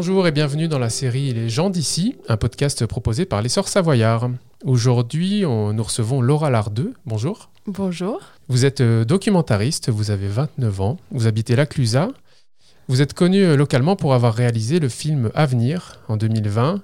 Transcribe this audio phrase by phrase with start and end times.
[0.00, 3.68] Bonjour et bienvenue dans la série Les gens d'ici, un podcast proposé par les Sœurs
[3.68, 4.30] Savoyards.
[4.64, 6.94] Aujourd'hui, nous recevons Laura Lardeux.
[7.04, 7.50] Bonjour.
[7.66, 8.18] Bonjour.
[8.48, 12.08] Vous êtes euh, documentariste, vous avez 29 ans, vous habitez La Clusaz.
[12.88, 16.80] Vous êtes connu euh, localement pour avoir réalisé le film Avenir en 2020,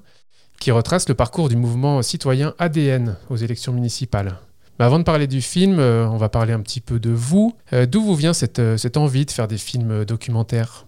[0.61, 4.37] qui retrace le parcours du mouvement citoyen ADN aux élections municipales.
[4.79, 7.57] Mais avant de parler du film, euh, on va parler un petit peu de vous.
[7.73, 10.85] D'où vous vient cette, cette envie de faire des films documentaires?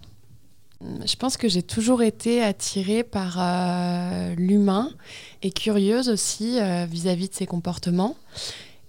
[0.81, 4.91] Je pense que j'ai toujours été attirée par euh, l'humain
[5.43, 8.15] et curieuse aussi euh, vis-à-vis de ses comportements.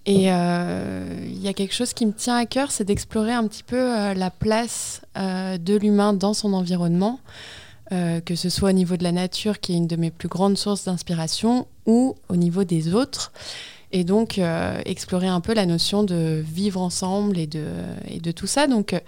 [0.05, 3.45] Et euh, il y a quelque chose qui me tient à cœur, c'est d'explorer un
[3.47, 7.19] petit peu la place de l'humain dans son environnement,
[7.91, 10.57] que ce soit au niveau de la nature, qui est une de mes plus grandes
[10.57, 13.31] sources d'inspiration, ou au niveau des autres
[13.91, 18.67] et donc euh, explorer un peu la notion de vivre ensemble et de, tout ça.
[18.67, 18.99] Donc euh,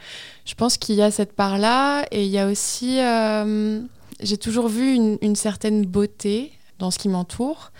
[0.45, 3.81] je pense qu'il y a cette part-là et il y a aussi, euh,
[4.19, 7.71] j'ai toujours vu une, certaine beauté dans ce qui m'entoure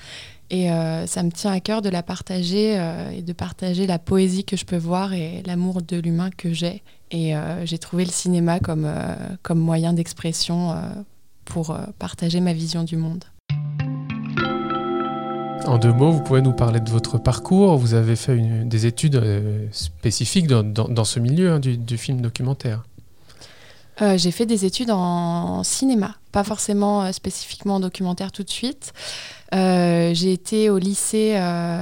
[0.50, 0.68] et
[1.08, 2.74] ça me tient à cœur de la partager
[3.12, 6.84] et de partager la poésie que je peux voir et l'amour de l'humain que j'ai.
[7.10, 7.34] Et
[7.64, 10.76] j'ai trouvé le cinéma comme moyen d'expression
[11.44, 13.24] pour partager ma vision du monde.
[15.66, 17.78] En deux mots, vous pouvez nous parler de votre parcours.
[17.78, 22.84] Vous avez fait des études euh, spécifiques dans, ce milieu hein, du, film documentaire.
[24.02, 28.50] Euh, j'ai fait des études en cinéma, pas forcément euh, spécifiquement en documentaire tout de
[28.50, 28.94] suite.
[29.52, 31.40] j'ai été au lycée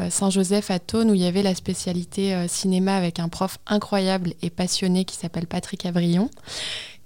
[0.09, 4.50] Saint-Joseph à Thône où il y avait la spécialité cinéma avec un prof incroyable et
[4.50, 6.30] passionné qui s'appelle Patrick Avrillon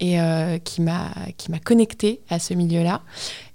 [0.00, 0.18] et
[0.64, 1.12] qui m'a
[1.64, 3.02] connecté à ce milieu-là.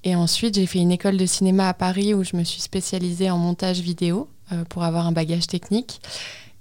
[0.05, 3.29] Et ensuite, j'ai fait une école de cinéma à Paris où je me suis spécialisée
[3.29, 6.01] en montage vidéo euh, pour avoir un bagage technique.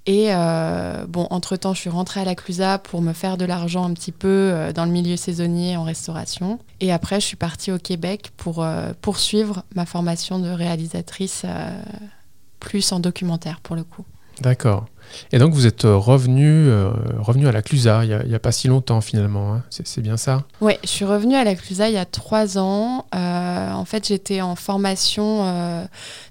[0.06, 3.84] Et euh, bon, entre-temps, je suis rentrée à la Clusa pour me faire de l'argent
[3.84, 6.58] un petit peu euh, dans le milieu saisonnier en restauration.
[6.80, 8.66] Et après, je suis partie au Québec pour
[9.02, 11.44] poursuivre ma formation de réalisatrice
[12.58, 14.04] plus en documentaire pour le coup.
[14.40, 14.86] D'accord.
[15.32, 18.52] Et donc vous êtes euh, revenu, euh, revenu à la Clusa il n'y a, pas
[18.52, 19.62] si longtemps finalement, hein.
[19.70, 20.44] c'est bien ça?
[20.60, 23.06] Oui, je suis revenue à la Clusa il y a trois ans.
[23.14, 25.44] Euh, en fait, j'étais en formation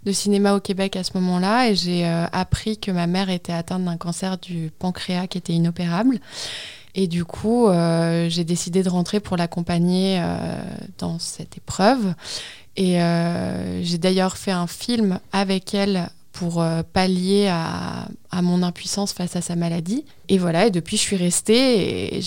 [0.04, 3.84] de cinéma au Québec à ce moment-là et j'ai appris que ma mère était atteinte
[3.84, 6.20] d'un cancer du pancréas qui était inopérable.
[6.96, 7.70] Et du coup,
[8.28, 10.22] j'ai décidé de rentrer pour l'accompagner
[10.98, 12.14] dans cette épreuve.
[12.76, 13.00] Et
[13.84, 16.10] j'ai d'ailleurs fait un film avec elle
[16.40, 18.08] pour euh, pallier à,
[18.42, 20.06] mon impuissance face à sa maladie.
[20.30, 22.22] Et voilà, et depuis je suis restée et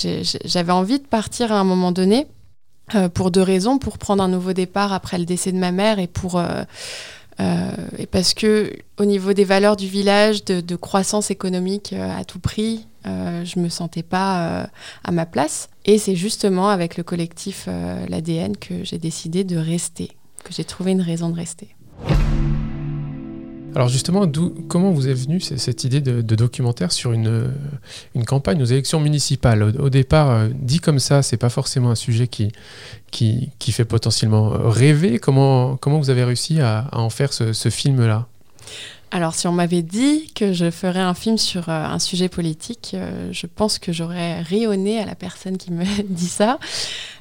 [0.44, 2.26] j'avais envie de partir à un moment donné
[2.94, 5.98] euh, pour deux raisons, pour prendre un nouveau départ après le décès de ma mère
[5.98, 6.38] et pour...
[6.38, 6.64] Euh,
[7.98, 12.86] et parce que au niveau des valeurs du village, de, croissance économique à tout prix,
[13.04, 14.68] je me sentais pas
[15.02, 15.68] à ma place.
[15.84, 17.68] Et c'est justement avec le collectif
[18.08, 20.12] l'ADN que j'ai décidé de rester,
[20.44, 21.74] que j'ai trouvé une raison de rester.
[23.74, 24.30] Alors justement,
[24.68, 27.50] comment vous est venue cette idée de, documentaire sur une,
[28.14, 29.62] une, campagne aux élections municipales?
[29.62, 32.52] Au, départ, euh, dit comme ça, c'est pas forcément un sujet qui,
[33.60, 35.18] fait potentiellement rêver.
[35.18, 38.26] Comment, comment vous avez réussi à, en faire ce, ce film-là?
[39.14, 42.92] Alors, si on m'avait dit que je ferais un film sur euh, un sujet politique,
[42.94, 46.58] euh, je pense que j'aurais rayonné à la personne qui me dit ça.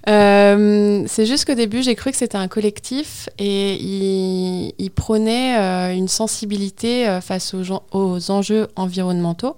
[0.08, 5.56] Euh, c'est juste qu'au début, j'ai cru que c'était un collectif et il, prônait
[5.96, 9.58] une sensibilité face aux, aux, enjeux environnementaux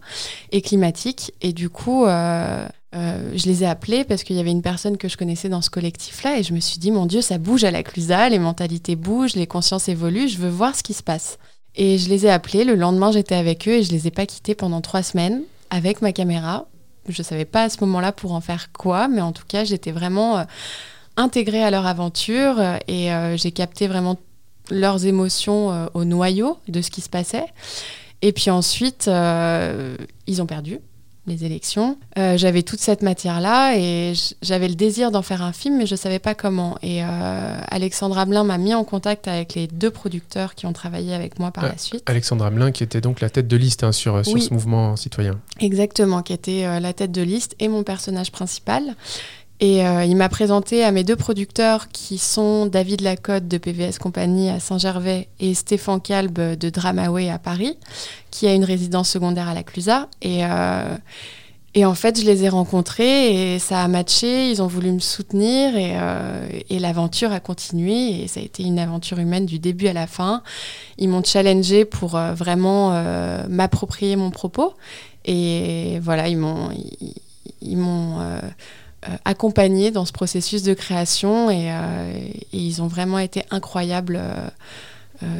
[0.51, 1.33] et climatiques.
[1.41, 5.17] Et du coup, je les ai appelés parce qu'il y avait une personne que je
[5.17, 7.83] connaissais dans ce collectif-là et je me suis dit, mon Dieu, ça bouge à la
[7.83, 11.37] Clusa, les mentalités bougent, les consciences évoluent, je veux voir ce qui se passe.
[11.75, 12.63] Et je les ai appelés.
[12.63, 16.01] Le lendemain, j'étais avec eux et je les ai pas quittés pendant trois semaines avec
[16.01, 16.67] ma caméra.
[17.09, 19.91] Je savais pas à ce moment-là pour en faire quoi, mais en tout cas, j'étais
[19.91, 20.43] vraiment euh,
[21.17, 24.17] intégrée à leur aventure euh, et euh, j'ai capté vraiment
[24.69, 27.45] leurs émotions au noyau de ce qui se passait.
[28.21, 30.79] Et puis ensuite, ils ont perdu
[31.25, 31.97] les élections.
[32.17, 35.93] Euh, j'avais toute cette matière-là et j'avais le désir d'en faire un film, mais je
[35.93, 36.77] ne savais pas comment.
[36.81, 41.13] Et euh, Alexandre Hamelin m'a mis en contact avec les deux producteurs qui ont travaillé
[41.13, 42.03] avec moi par la suite.
[42.07, 45.39] Alexandre Hamelin, qui était donc la tête de liste hein, sur, sur ce mouvement citoyen.
[45.59, 48.95] Exactement, qui était euh, la tête de liste et mon personnage principal.
[49.59, 53.97] Et euh, il m'a présenté à mes deux producteurs qui sont David Lacotte de PVS
[53.99, 57.77] Compagnie à Saint-Gervais et Stéphane Calbe de Dramaway à Paris,
[58.31, 60.09] qui a une résidence secondaire à la Clusa.
[60.21, 60.95] Et, euh,
[61.85, 65.75] en fait, je les ai rencontrés et ça a matché, ils ont voulu me soutenir
[65.75, 69.87] et, euh, et l'aventure a continué et ça a été une aventure humaine du début
[69.87, 70.43] à la fin.
[70.97, 72.91] Ils m'ont challengé pour vraiment
[73.49, 74.73] m'approprier mon propos
[75.25, 76.69] et voilà, ils m'ont...
[77.61, 78.19] Ils, m'ont
[79.25, 81.71] accompagnés dans ce processus de création et,
[82.51, 84.21] ils ont vraiment été incroyables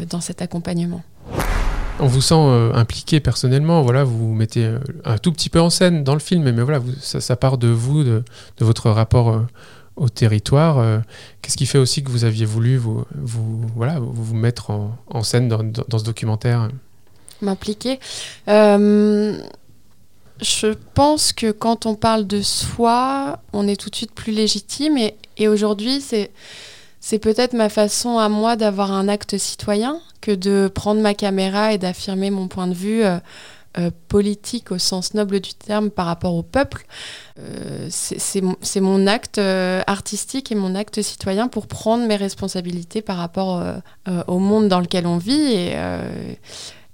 [0.10, 1.02] dans cet accompagnement.
[2.00, 4.70] On vous sent impliqué personnellement, voilà, vous vous mettez
[5.06, 8.04] un tout petit peu en scène dans le film, mais voilà, ça, part de vous,
[8.04, 8.24] de,
[8.58, 9.46] de votre rapport
[9.96, 10.80] au territoire.
[10.80, 11.00] Euh,
[11.42, 15.48] qu'est-ce qui fait aussi que vous aviez voulu vous, vous, voilà, vous, mettre en, scène
[15.48, 16.70] dans, ce documentaire?
[17.42, 18.00] M'impliquer
[18.48, 19.38] euh,
[20.42, 24.98] Je pense que quand on parle de soi, on est tout de suite plus légitime.
[25.38, 31.02] Et, aujourd'hui, c'est, peut-être ma façon à moi d'avoir un acte citoyen que de prendre
[31.02, 33.04] ma caméra et d'affirmer mon point de vue.
[33.04, 33.20] Euh,
[33.80, 36.86] euh, politique au sens noble du terme par rapport au peuple.
[37.40, 43.64] Euh, c'est mon acte artistique et mon acte citoyen pour prendre mes responsabilités par rapport
[44.28, 45.72] au monde dans lequel on vit.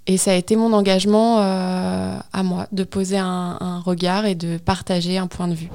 [0.09, 5.19] Et ça a été mon engagement à moi, de poser un, regard et de partager
[5.19, 5.69] un point de vue.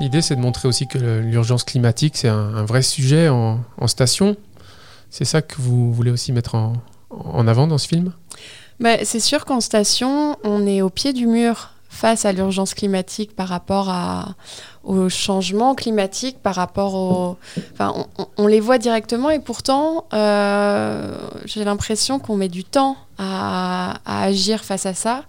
[0.00, 4.36] L'idée, c'est de montrer aussi que l'urgence climatique, c'est un, vrai sujet en, station.
[5.10, 8.12] C'est ça que vous voulez aussi mettre en avant dans ce film?
[8.80, 13.34] Bah, c'est sûr qu'en station, on est au pied du mur face à l'urgence climatique
[13.34, 13.92] par rapport
[14.84, 17.36] au changement climatique, par rapport au...
[17.72, 18.06] Enfin,
[18.36, 24.64] on, les voit directement et pourtant, euh, j'ai l'impression qu'on met du temps à, agir
[24.64, 25.24] face à ça.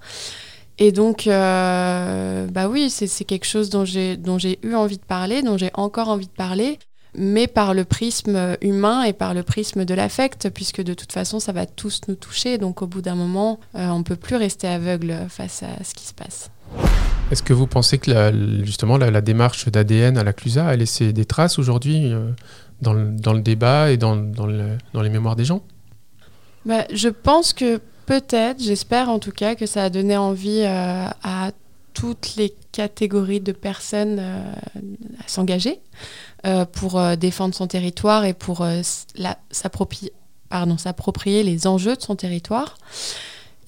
[0.77, 5.57] Et donc, euh, bah oui, c'est quelque chose dont j'ai eu envie de parler, dont
[5.57, 6.79] j'ai encore envie de parler
[7.19, 11.39] mais par le prisme humain et par le prisme de l'affect, puisque de toute façon,
[11.39, 12.57] ça va tous nous toucher.
[12.57, 15.93] Donc au bout d'un moment, euh, on ne peut plus rester aveugle face à ce
[15.93, 16.49] qui se passe.
[17.29, 21.25] Est-ce que vous pensez que justement la, démarche d'ADN à la CLUSA a laissé des
[21.25, 22.31] traces aujourd'hui euh,
[22.81, 25.61] dans, le, débat et dans, les mémoires des gens?
[26.65, 31.05] Bah, Je pense que peut-être, j'espère en tout cas, que ça a donné envie euh,
[31.23, 31.51] à
[31.93, 35.81] toutes les catégories de personnes à s'engager.
[36.45, 38.79] Euh, pour euh, défendre son territoire et pour euh,
[39.51, 40.13] s'approprier
[41.43, 42.77] les enjeux de son territoire.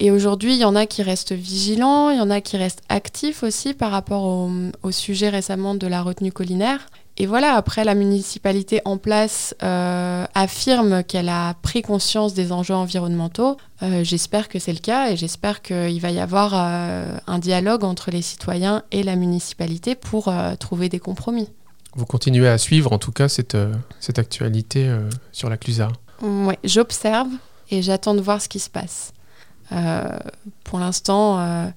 [0.00, 2.80] Et aujourd'hui, il y en a qui restent vigilants, il y en a qui restent
[2.88, 6.86] actifs aussi par rapport au, sujet récemment de la retenue collinaire.
[7.18, 13.58] Et voilà, après, la municipalité en place affirme qu'elle a pris conscience des enjeux environnementaux.
[14.02, 18.22] j'espère que c'est le cas et j'espère qu'il va y avoir un dialogue entre les
[18.22, 21.48] citoyens et la municipalité pour trouver des compromis
[21.94, 25.88] vous continuez à suivre en tout cas cette, euh, cette actualité euh, sur la Clusa.
[26.22, 27.28] Oui, j'observe
[27.70, 29.12] et j'attends de voir ce qui se passe.
[29.72, 30.18] Euh,
[30.64, 31.72] pour l'instant,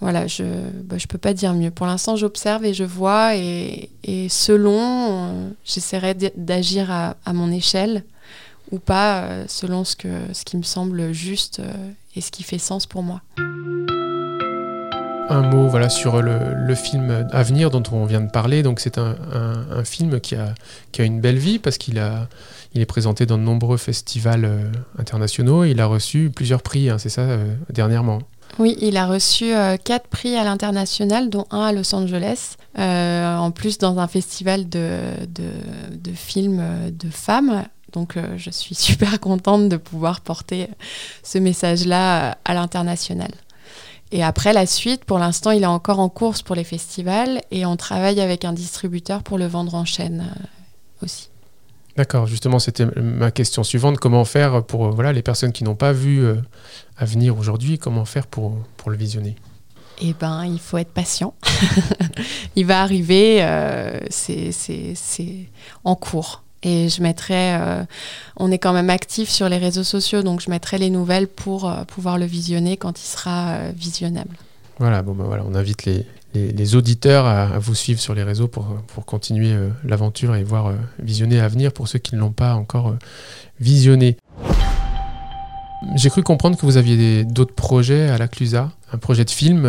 [0.00, 1.70] voilà, je ne bah, peux pas dire mieux.
[1.70, 8.04] Pour l'instant, j'observe et je vois et, et selon, j'essaierai d'agir à, à, mon échelle
[8.70, 11.60] ou pas, selon ce, que, ce qui me semble juste
[12.14, 13.22] et ce qui fait sens pour moi
[15.30, 18.62] un mot voilà, sur le, film à venir dont on vient de parler.
[18.76, 19.14] C'est un,
[19.84, 20.54] film qui a,
[20.92, 22.02] qui a une belle vie parce qu'il
[22.74, 26.90] il est présenté dans de nombreux festivals euh, internationaux et il a reçu plusieurs prix,
[26.90, 28.20] hein, c'est ça, euh, dernièrement.
[28.58, 33.50] Oui, il a reçu euh, quatre prix à l'international, dont un à Los Angeles, en
[33.50, 34.90] plus dans un festival de,
[36.14, 37.64] films de femmes.
[37.92, 40.68] Donc je suis super contente de pouvoir porter
[41.22, 43.30] ce message-là à l'international.
[44.10, 47.66] Et après, la suite, pour l'instant, il est encore en course pour les festivals et
[47.66, 51.28] on travaille avec un distributeur pour le vendre en chaîne euh, aussi.
[51.98, 53.98] D'accord, justement, c'était ma question suivante.
[53.98, 56.36] Comment faire pour euh, voilà, les personnes qui n'ont pas vu euh,
[56.96, 59.36] à venir aujourd'hui, comment faire pour, pour le visionner?
[60.00, 61.34] Eh ben, il faut être patient.
[62.56, 63.44] il va arriver,
[64.08, 64.52] c'est
[65.84, 66.44] en cours.
[66.62, 67.84] Et je mettrai, euh,
[68.36, 71.70] on est quand même actif sur les réseaux sociaux, donc je mettrai les nouvelles pour
[71.70, 74.36] euh, pouvoir le visionner quand il sera euh, visionnable.
[74.78, 76.04] Voilà, bon ben voilà, on invite les,
[76.52, 79.54] les, auditeurs à, vous suivre sur les réseaux pour, pour continuer
[79.84, 82.96] l'aventure et voir visionner à venir pour ceux qui ne l'ont pas encore
[83.60, 84.16] visionné.
[85.96, 89.64] J'ai cru comprendre que vous aviez d'autres projets à la Clusa, un projet de film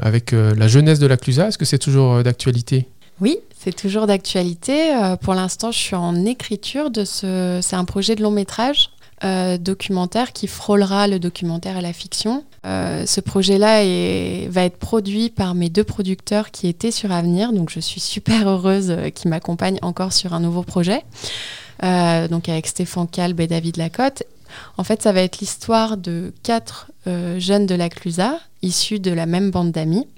[0.00, 1.48] avec la jeunesse de la Clusa.
[1.48, 2.88] Est-ce que c'est toujours d'actualité?
[3.22, 4.92] Oui, c'est toujours d'actualité.
[4.92, 7.60] Euh, pour l'instant, je suis en écriture de ce.
[7.62, 8.90] C'est un projet de long métrage.
[9.24, 12.44] Euh, documentaire qui frôlera le documentaire et la fiction.
[12.66, 13.84] Euh, ce projet-là
[14.48, 18.48] va être produit par mes deux producteurs qui étaient sur Avenir, donc je suis super
[18.48, 21.04] heureuse qu'ils m'accompagnent encore sur un nouveau projet,
[21.82, 24.24] donc avec Stéphane Calbe et David Lacotte.
[24.76, 26.90] En fait, ça va être l'histoire de quatre
[27.38, 30.08] jeunes de la Clusa, issus de la même bande d'amis,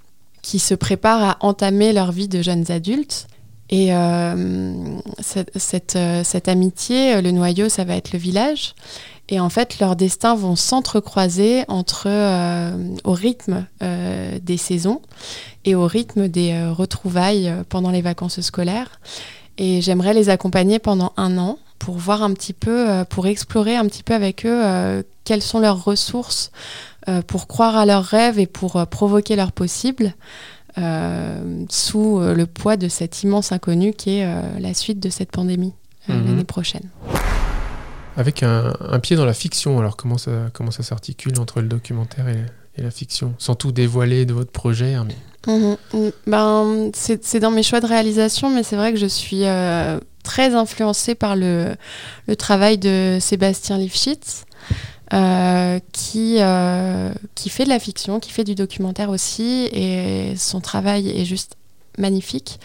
[0.40, 3.26] qui se préparent à entamer leur vie de jeunes adultes
[3.70, 8.74] et euh, cette, euh, amitié, le noyau, ça va être le village.
[9.30, 12.10] Et en fait, leurs destins vont s'entrecroiser entre,
[13.04, 15.00] au rythme des saisons
[15.64, 19.00] et au rythme des retrouvailles pendant les vacances scolaires.
[19.56, 23.76] Et j'aimerais les accompagner pendant un an pour voir un petit peu, euh, pour explorer
[23.76, 26.50] un petit peu avec eux euh, quelles sont leurs ressources
[27.08, 30.14] euh, pour croire à leurs rêves et pour provoquer leurs possibles
[30.76, 35.72] sous le poids de cet immense inconnu qui est la suite de cette pandémie
[36.08, 36.26] mhm.
[36.26, 36.88] l'année prochaine.
[38.16, 42.28] Avec un, pied dans la fiction, alors comment ça, comment ça s'articule entre le documentaire
[42.28, 43.34] et, la fiction?
[43.38, 45.06] Sans tout dévoiler de votre projet hein,
[45.46, 45.76] mhm.
[46.26, 49.44] ben, C'est dans mes choix de réalisation, mais c'est vrai que je suis
[50.24, 51.76] très influencé par le,
[52.26, 54.44] le travail de Sébastien Lifshitz.
[55.14, 60.60] Euh, qui, euh, qui fait de la fiction, qui fait du documentaire aussi, et son
[60.60, 61.56] travail est juste
[61.98, 62.58] magnifique.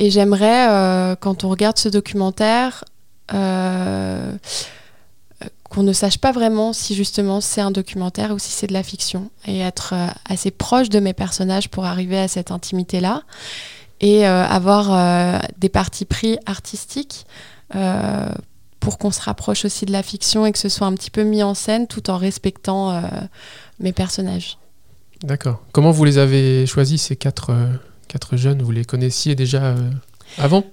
[0.00, 2.84] Et j'aimerais, euh, quand on regarde ce documentaire,
[3.28, 4.38] qu'on
[5.82, 9.30] ne sache pas vraiment si justement c'est un documentaire ou si c'est de la fiction,
[9.46, 9.94] et être
[10.28, 13.22] assez proche de mes personnages pour arriver à cette intimité-là
[14.00, 17.24] et avoir des parties pris artistiques
[18.84, 21.24] pour qu'on se rapproche aussi de la fiction et que ce soit un petit peu
[21.24, 23.02] mis en scène tout en respectant
[23.80, 24.58] mes personnages.
[25.22, 25.62] D'accord.
[25.72, 27.50] Comment vous les avez choisis, ces quatre,
[28.08, 28.62] quatre jeunes?
[28.62, 29.74] Vous les connaissiez déjà
[30.38, 30.64] avant?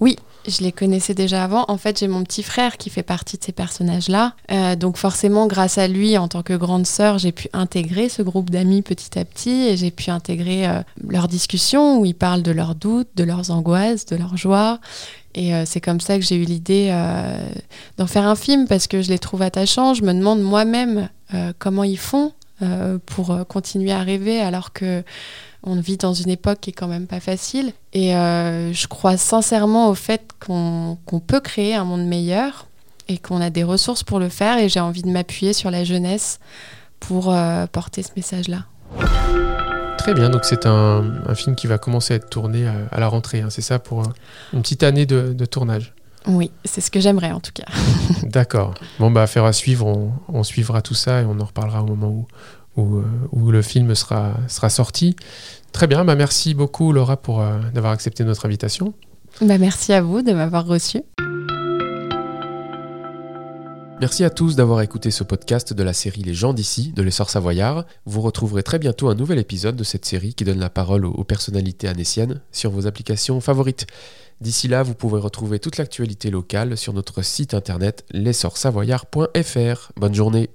[0.00, 0.16] Oui,
[0.48, 1.66] je les connaissais déjà avant.
[1.68, 4.34] En fait, j'ai mon petit frère qui fait partie de ces personnages-là.
[4.50, 8.22] Euh, donc forcément, grâce à lui, en tant que grande sœur, j'ai pu intégrer ce
[8.22, 12.42] groupe d'amis petit à petit et j'ai pu intégrer euh, leurs discussions où ils parlent
[12.42, 14.80] de leurs doutes, de leurs angoisses, de leurs joies.
[15.34, 16.90] Et euh, c'est comme ça que j'ai eu l'idée
[17.98, 19.92] d'en faire un film parce que je les trouve attachants.
[19.92, 21.08] Je me demande moi-même
[21.58, 22.32] comment ils font
[23.06, 25.02] pour continuer à rêver alors que
[25.62, 27.72] on vit dans une époque qui est quand même pas facile.
[27.92, 32.66] Et euh, je crois sincèrement au fait qu'on peut créer un monde meilleur
[33.08, 34.58] et qu'on a des ressources pour le faire.
[34.58, 36.40] Et j'ai envie de m'appuyer sur la jeunesse
[36.98, 38.64] pour euh, porter ce message-là.
[39.98, 43.42] Très bien, donc c'est un, film qui va commencer à être tourné à, la rentrée,
[43.42, 43.50] hein.
[43.50, 44.02] c'est ça pour
[44.54, 45.92] une petite année de, tournage
[46.26, 47.66] Oui, c'est ce que j'aimerais en tout cas.
[48.22, 48.72] D'accord.
[48.98, 51.86] Bon, bah, faire à suivre, on, on, suivra tout ça et on en reparlera au
[51.86, 52.26] moment où,
[52.84, 55.16] euh, où, le film sera, sera sorti.
[55.72, 58.94] Très bien, bah merci beaucoup Laura pour euh, d'avoir accepté notre invitation.
[59.40, 61.02] Bah merci à vous de m'avoir reçu.
[64.00, 67.28] Merci à tous d'avoir écouté ce podcast de la série Les gens d'ici de l'essor
[67.28, 67.84] savoyard.
[68.06, 71.22] Vous retrouverez très bientôt un nouvel épisode de cette série qui donne la parole aux,
[71.22, 73.86] personnalités anéciennes sur vos applications favorites.
[74.40, 79.92] D'ici là, vous pouvez retrouver toute l'actualité locale sur notre site internet l'essorsavoyard.fr.
[79.96, 80.48] Bonne journée